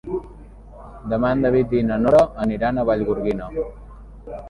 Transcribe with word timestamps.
Demà 1.13 1.31
en 1.35 1.45
David 1.47 1.77
i 1.81 1.85
na 1.91 1.99
Nora 2.07 2.25
aniran 2.49 2.81
a 2.81 2.89
Vallgorguina. 2.91 3.55